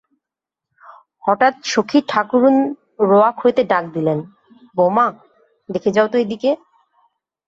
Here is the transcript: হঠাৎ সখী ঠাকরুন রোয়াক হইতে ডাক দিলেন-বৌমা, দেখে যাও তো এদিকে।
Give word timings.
হঠাৎ 1.23 1.53
সখী 1.65 1.99
ঠাকরুন 2.07 2.55
রোয়াক 3.09 3.35
হইতে 3.43 3.61
ডাক 3.63 3.83
দিলেন-বৌমা, 3.95 5.05
দেখে 5.69 5.89
যাও 5.95 6.07
তো 6.07 6.17
এদিকে। 6.17 6.51